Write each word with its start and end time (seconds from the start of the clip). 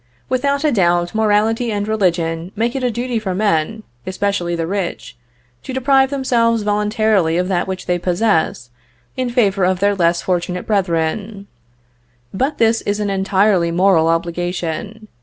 Without 0.29 0.63
a 0.63 0.71
doubt, 0.71 1.13
morality 1.13 1.71
and 1.71 1.87
religion 1.87 2.51
make 2.55 2.75
it 2.75 2.83
a 2.83 2.89
duty 2.89 3.19
for 3.19 3.35
men, 3.35 3.83
especially 4.07 4.55
the 4.55 4.65
rich, 4.65 5.15
to 5.61 5.73
deprive 5.73 6.09
themselves 6.09 6.63
voluntarily 6.63 7.37
of 7.37 7.47
that 7.49 7.67
which 7.67 7.85
they 7.85 7.99
possess, 7.99 8.71
in 9.15 9.29
favor 9.29 9.63
of 9.63 9.79
their 9.79 9.93
less 9.93 10.19
fortunate 10.23 10.65
brethren. 10.65 11.45
But 12.33 12.57
this 12.57 12.81
is 12.81 12.99
an 12.99 13.11
entirely 13.11 13.69
moral 13.69 14.07
obligation. 14.07 15.07